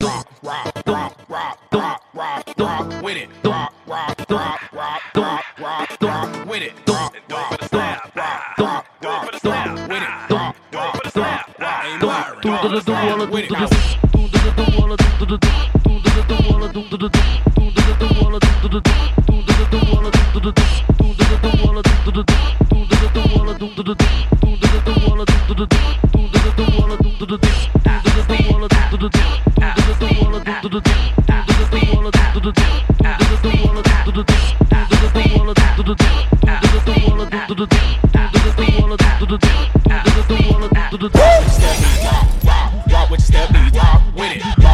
[0.00, 0.08] Win
[3.16, 3.28] it.
[6.46, 6.72] Win it.
[29.00, 29.39] Do
[41.50, 44.69] Step, walk, walk, walk with your step, walk with it.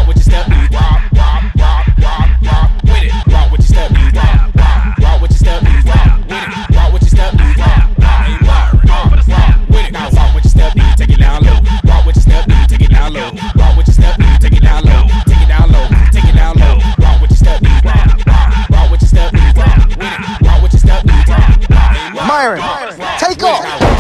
[22.37, 22.61] firing.
[23.19, 23.97] Take off.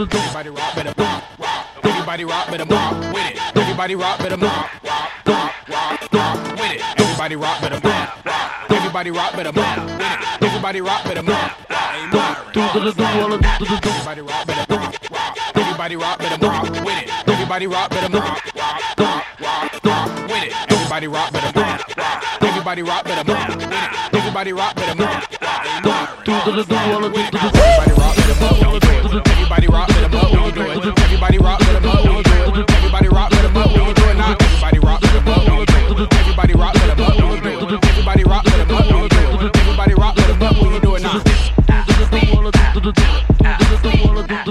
[0.00, 1.84] Everybody rock, better rock, rock.
[1.84, 3.36] Everybody rock, better rock with it.
[3.54, 7.00] Everybody rock, better rock, rock, rock, rock, rock with it.
[7.00, 8.70] Everybody rock, better rock, rock.
[8.70, 10.42] Everybody rock, better rock with it.
[10.42, 12.56] Everybody rock, better rock, rock.
[12.56, 15.36] Everybody rock, better rock, rock.
[15.54, 17.28] Everybody rock, better rock with it.
[17.28, 20.72] Everybody rock, better rock, rock, rock, rock, rock with it.
[20.72, 22.42] Everybody rock, better rock, rock.
[22.42, 24.14] Everybody rock, better rock with it.
[24.14, 26.38] Everybody rock, better rock, rock, rock.
[26.40, 28.89] Everybody rock, better rock, rock.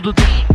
[0.01, 0.48] tudo bem.